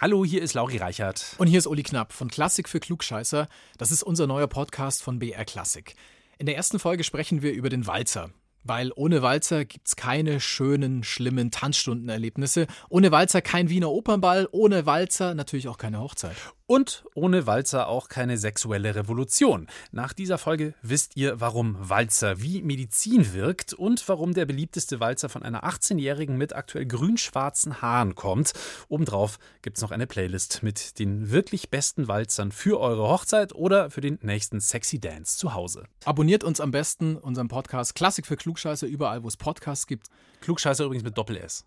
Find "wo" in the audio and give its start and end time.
39.24-39.26